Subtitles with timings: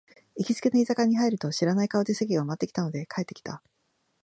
[0.35, 3.61] 行きつけの居酒屋に入ると、知らない顔で席が埋まってたので帰ってきた